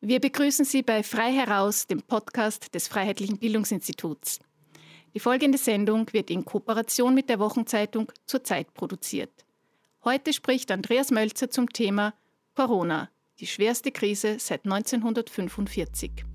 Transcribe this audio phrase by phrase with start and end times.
[0.00, 4.38] Wir begrüßen Sie bei Frei heraus, dem Podcast des Freiheitlichen Bildungsinstituts.
[5.12, 9.44] Die folgende Sendung wird in Kooperation mit der Wochenzeitung zur Zeit produziert.
[10.04, 12.14] Heute spricht Andreas Mölzer zum Thema
[12.54, 16.27] Corona, die schwerste Krise seit 1945.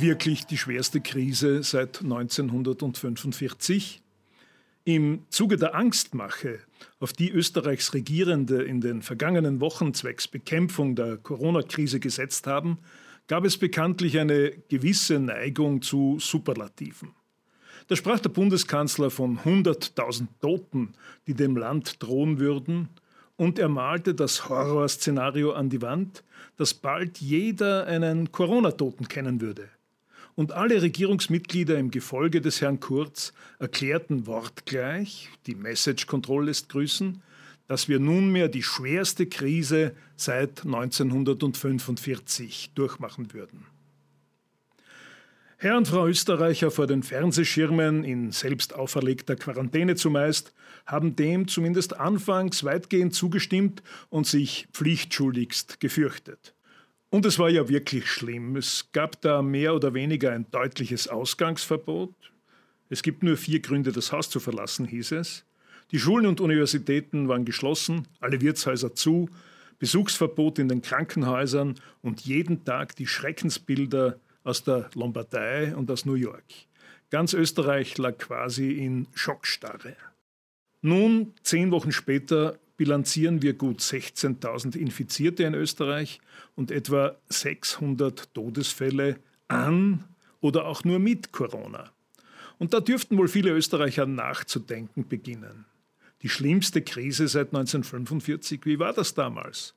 [0.00, 4.02] wirklich die schwerste Krise seit 1945.
[4.84, 6.60] Im Zuge der Angstmache,
[7.00, 12.78] auf die Österreichs Regierende in den vergangenen Wochen zwecks Bekämpfung der Corona-Krise gesetzt haben,
[13.28, 17.14] gab es bekanntlich eine gewisse Neigung zu Superlativen.
[17.88, 20.94] Da sprach der Bundeskanzler von 100.000 Toten,
[21.26, 22.88] die dem Land drohen würden,
[23.36, 26.24] und er malte das Horrorszenario an die Wand,
[26.56, 29.68] dass bald jeder einen Corona-Toten kennen würde
[30.40, 37.20] und alle Regierungsmitglieder im Gefolge des Herrn Kurz erklärten wortgleich, die Message Control lässt grüßen,
[37.68, 43.66] dass wir nunmehr die schwerste Krise seit 1945 durchmachen würden.
[45.58, 50.54] Herr und Frau Österreicher vor den Fernsehschirmen in selbst auferlegter Quarantäne zumeist
[50.86, 56.54] haben dem zumindest anfangs weitgehend zugestimmt und sich pflichtschuldigst gefürchtet.
[57.10, 58.56] Und es war ja wirklich schlimm.
[58.56, 62.14] Es gab da mehr oder weniger ein deutliches Ausgangsverbot.
[62.88, 65.44] Es gibt nur vier Gründe, das Haus zu verlassen, hieß es.
[65.90, 69.28] Die Schulen und Universitäten waren geschlossen, alle Wirtshäuser zu,
[69.80, 76.14] Besuchsverbot in den Krankenhäusern und jeden Tag die Schreckensbilder aus der Lombardei und aus New
[76.14, 76.44] York.
[77.10, 79.96] Ganz Österreich lag quasi in Schockstarre.
[80.80, 86.18] Nun, zehn Wochen später, bilanzieren wir gut 16.000 Infizierte in Österreich
[86.54, 90.04] und etwa 600 Todesfälle an
[90.40, 91.92] oder auch nur mit Corona.
[92.56, 95.66] Und da dürften wohl viele Österreicher nachzudenken beginnen.
[96.22, 99.74] Die schlimmste Krise seit 1945, wie war das damals?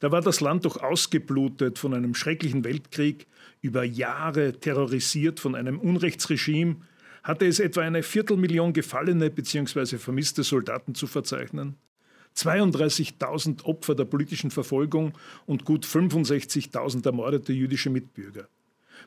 [0.00, 3.28] Da war das Land doch ausgeblutet von einem schrecklichen Weltkrieg,
[3.60, 6.78] über Jahre terrorisiert von einem Unrechtsregime,
[7.22, 9.98] hatte es etwa eine Viertelmillion gefallene bzw.
[9.98, 11.76] vermisste Soldaten zu verzeichnen?
[12.36, 15.12] 32.000 Opfer der politischen Verfolgung
[15.46, 18.48] und gut 65.000 ermordete jüdische Mitbürger.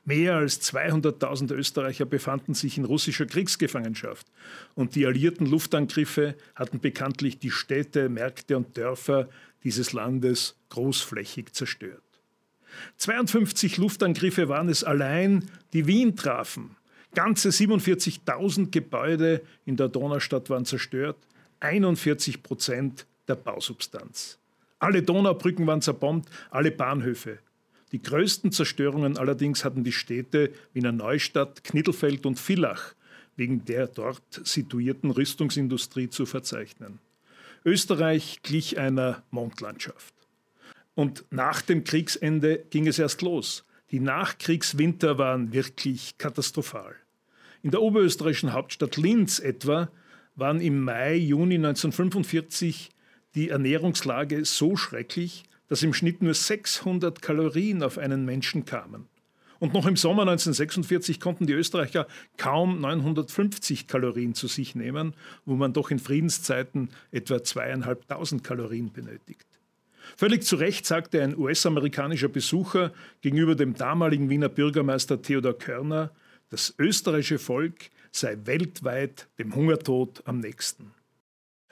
[0.06, 4.28] Mehr als 200.000 Österreicher befanden sich in russischer Kriegsgefangenschaft
[4.76, 9.30] und die alliierten Luftangriffe hatten bekanntlich die Städte, Märkte und Dörfer
[9.64, 12.02] dieses Landes großflächig zerstört.
[12.98, 16.76] 52 Luftangriffe waren es allein, die Wien trafen.
[17.14, 21.18] Ganze 47.000 Gebäude in der Donaustadt waren zerstört,
[21.60, 24.38] 41 Prozent der Bausubstanz.
[24.80, 27.40] Alle Donaubrücken waren zerbombt, alle Bahnhöfe.
[27.92, 32.96] Die größten Zerstörungen allerdings hatten die Städte Wiener Neustadt, Knittelfeld und Villach
[33.36, 37.00] wegen der dort situierten Rüstungsindustrie zu verzeichnen.
[37.66, 40.14] Österreich glich einer Mondlandschaft.
[40.96, 43.64] Und nach dem Kriegsende ging es erst los.
[43.92, 46.96] Die Nachkriegswinter waren wirklich katastrophal.
[47.62, 49.90] In der oberösterreichischen Hauptstadt Linz etwa
[50.36, 52.90] waren im Mai, Juni 1945
[53.36, 59.08] die Ernährungslage so schrecklich, dass im Schnitt nur 600 Kalorien auf einen Menschen kamen.
[59.60, 62.06] Und noch im Sommer 1946 konnten die Österreicher
[62.38, 65.14] kaum 950 Kalorien zu sich nehmen,
[65.46, 69.48] wo man doch in Friedenszeiten etwa zweieinhalbtausend Kalorien benötigt.
[70.18, 76.12] Völlig zu Recht sagte ein US-amerikanischer Besucher gegenüber dem damaligen Wiener Bürgermeister Theodor Körner,
[76.50, 80.92] das österreichische Volk sei weltweit dem Hungertod am nächsten.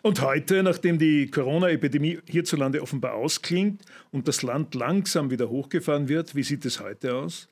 [0.04, 6.34] Und heute, nachdem die Corona-Epidemie hierzulande offenbar ausklingt und das Land langsam wieder hochgefahren wird,
[6.34, 7.50] wie sieht es heute aus?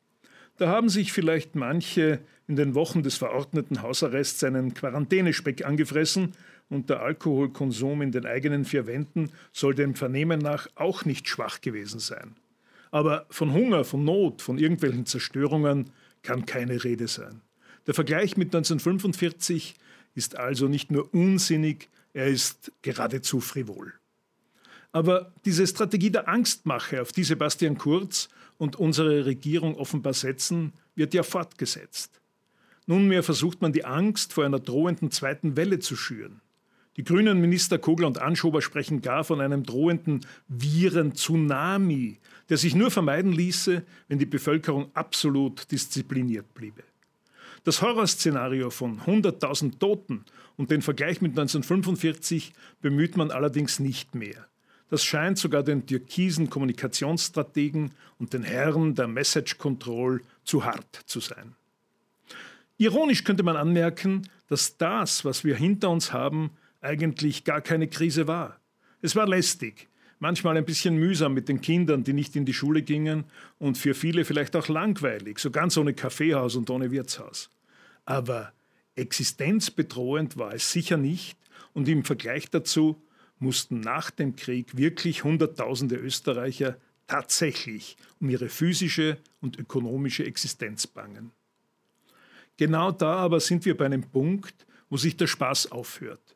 [0.58, 6.34] Da haben sich vielleicht manche in den Wochen des verordneten Hausarrests einen Quarantänespeck angefressen
[6.70, 11.62] und der Alkoholkonsum in den eigenen vier Wänden soll dem Vernehmen nach auch nicht schwach
[11.62, 12.36] gewesen sein.
[12.90, 15.92] Aber von Hunger, von Not, von irgendwelchen Zerstörungen
[16.24, 17.42] kann keine Rede sein.
[17.86, 19.76] Der Vergleich mit 1945
[20.20, 23.94] ist also nicht nur unsinnig, er ist geradezu frivol.
[24.92, 28.28] Aber diese Strategie der Angstmache, auf die Sebastian Kurz
[28.58, 32.20] und unsere Regierung offenbar setzen, wird ja fortgesetzt.
[32.86, 36.42] Nunmehr versucht man die Angst vor einer drohenden zweiten Welle zu schüren.
[36.98, 42.18] Die grünen Minister Kogler und Anschober sprechen gar von einem drohenden Viren-Tsunami,
[42.50, 46.84] der sich nur vermeiden ließe, wenn die Bevölkerung absolut diszipliniert bliebe.
[47.64, 50.26] Das Horrorszenario von 100.000 Toten
[50.58, 54.48] und den Vergleich mit 1945 bemüht man allerdings nicht mehr.
[54.90, 61.20] Das scheint sogar den türkisen Kommunikationsstrategen und den Herren der Message Control zu hart zu
[61.20, 61.56] sein.
[62.78, 66.52] Ironisch könnte man anmerken, dass das, was wir hinter uns haben,
[66.82, 68.60] eigentlich gar keine Krise war.
[69.02, 69.89] Es war lästig,
[70.20, 73.24] manchmal ein bisschen mühsam mit den Kindern, die nicht in die Schule gingen
[73.58, 77.50] und für viele vielleicht auch langweilig, so ganz ohne Kaffeehaus und ohne Wirtshaus.
[78.06, 78.54] Aber
[78.96, 81.38] existenzbedrohend war es sicher nicht
[81.74, 83.02] und im Vergleich dazu
[83.40, 86.78] mussten nach dem Krieg wirklich Hunderttausende Österreicher
[87.08, 91.32] tatsächlich um ihre physische und ökonomische Existenz bangen.
[92.58, 96.36] Genau da aber sind wir bei einem Punkt, wo sich der Spaß aufhört.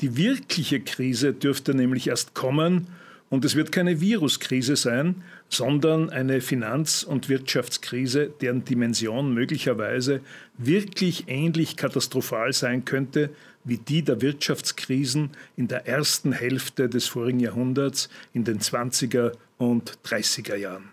[0.00, 2.88] Die wirkliche Krise dürfte nämlich erst kommen,
[3.32, 10.20] und es wird keine Viruskrise sein, sondern eine Finanz- und Wirtschaftskrise, deren Dimension möglicherweise
[10.58, 13.30] wirklich ähnlich katastrophal sein könnte
[13.64, 19.98] wie die der Wirtschaftskrisen in der ersten Hälfte des vorigen Jahrhunderts in den 20er und
[20.04, 20.90] 30er Jahren.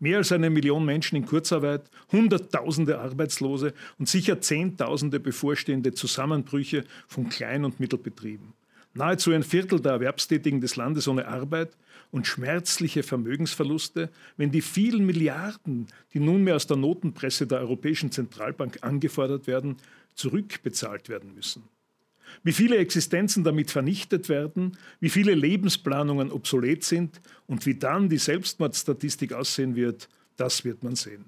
[0.00, 7.30] Mehr als eine Million Menschen in Kurzarbeit, Hunderttausende Arbeitslose und sicher Zehntausende bevorstehende Zusammenbrüche von
[7.30, 8.52] Klein- und Mittelbetrieben.
[8.94, 11.76] Nahezu ein Viertel der Erwerbstätigen des Landes ohne Arbeit
[12.10, 18.78] und schmerzliche Vermögensverluste, wenn die vielen Milliarden, die nunmehr aus der Notenpresse der Europäischen Zentralbank
[18.82, 19.76] angefordert werden,
[20.14, 21.64] zurückbezahlt werden müssen.
[22.42, 28.18] Wie viele Existenzen damit vernichtet werden, wie viele Lebensplanungen obsolet sind und wie dann die
[28.18, 31.26] Selbstmordstatistik aussehen wird, das wird man sehen.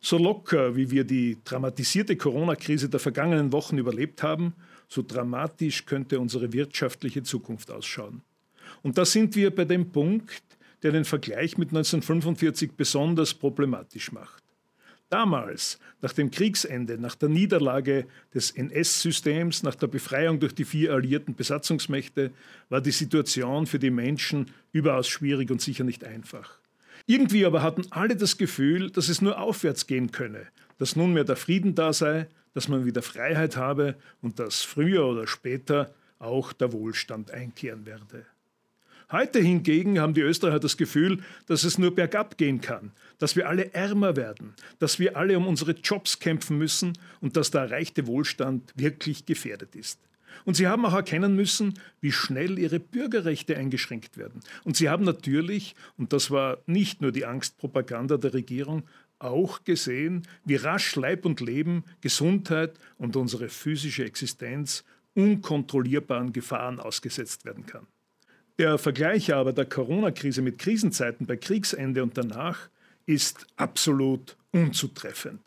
[0.00, 4.54] So locker, wie wir die dramatisierte Corona-Krise der vergangenen Wochen überlebt haben,
[4.88, 8.22] so dramatisch könnte unsere wirtschaftliche Zukunft ausschauen.
[8.82, 10.42] Und da sind wir bei dem Punkt,
[10.82, 14.42] der den Vergleich mit 1945 besonders problematisch macht.
[15.10, 20.92] Damals, nach dem Kriegsende, nach der Niederlage des NS-Systems, nach der Befreiung durch die vier
[20.92, 22.30] alliierten Besatzungsmächte,
[22.68, 26.58] war die Situation für die Menschen überaus schwierig und sicher nicht einfach.
[27.06, 30.46] Irgendwie aber hatten alle das Gefühl, dass es nur aufwärts gehen könne,
[30.76, 32.28] dass nunmehr der Frieden da sei,
[32.58, 38.26] dass man wieder Freiheit habe und dass früher oder später auch der Wohlstand einkehren werde.
[39.12, 43.48] Heute hingegen haben die Österreicher das Gefühl, dass es nur bergab gehen kann, dass wir
[43.48, 48.08] alle ärmer werden, dass wir alle um unsere Jobs kämpfen müssen und dass der erreichte
[48.08, 50.00] Wohlstand wirklich gefährdet ist.
[50.44, 54.40] Und sie haben auch erkennen müssen, wie schnell ihre Bürgerrechte eingeschränkt werden.
[54.64, 58.82] Und sie haben natürlich, und das war nicht nur die Angstpropaganda der Regierung,
[59.18, 64.84] auch gesehen, wie rasch Leib und Leben, Gesundheit und unsere physische Existenz
[65.14, 67.86] unkontrollierbaren Gefahren ausgesetzt werden kann.
[68.58, 72.68] Der Vergleich aber der Corona-Krise mit Krisenzeiten bei Kriegsende und danach
[73.06, 75.40] ist absolut unzutreffend.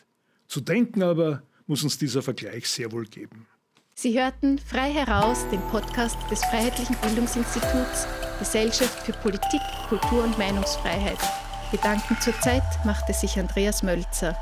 [0.47, 3.47] Zu denken aber muss uns dieser Vergleich sehr wohl geben.
[3.93, 8.07] Sie hörten frei heraus den Podcast des Freiheitlichen Bildungsinstituts
[8.39, 11.19] Gesellschaft für Politik, Kultur und Meinungsfreiheit.
[11.71, 14.35] Gedanken zur Zeit machte sich Andreas Mölzer.